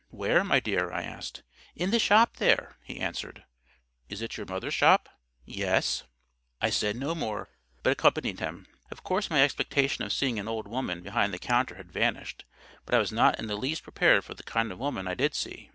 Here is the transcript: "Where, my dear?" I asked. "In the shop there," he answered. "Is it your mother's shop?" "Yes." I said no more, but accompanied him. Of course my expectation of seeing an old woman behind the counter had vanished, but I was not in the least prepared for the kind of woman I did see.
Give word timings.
"Where, 0.09 0.43
my 0.43 0.59
dear?" 0.59 0.91
I 0.91 1.03
asked. 1.03 1.43
"In 1.75 1.91
the 1.91 1.99
shop 1.99 2.37
there," 2.37 2.75
he 2.83 2.99
answered. 2.99 3.43
"Is 4.09 4.23
it 4.23 4.35
your 4.35 4.47
mother's 4.47 4.73
shop?" 4.73 5.07
"Yes." 5.45 6.05
I 6.59 6.71
said 6.71 6.95
no 6.95 7.13
more, 7.13 7.49
but 7.83 7.91
accompanied 7.91 8.39
him. 8.39 8.65
Of 8.89 9.03
course 9.03 9.29
my 9.29 9.43
expectation 9.43 10.03
of 10.03 10.11
seeing 10.11 10.39
an 10.39 10.47
old 10.47 10.67
woman 10.67 11.03
behind 11.03 11.35
the 11.35 11.37
counter 11.37 11.75
had 11.75 11.91
vanished, 11.91 12.45
but 12.83 12.95
I 12.95 12.97
was 12.97 13.11
not 13.11 13.37
in 13.37 13.45
the 13.45 13.55
least 13.55 13.83
prepared 13.83 14.23
for 14.25 14.33
the 14.33 14.41
kind 14.41 14.71
of 14.71 14.79
woman 14.79 15.07
I 15.07 15.13
did 15.13 15.35
see. 15.35 15.69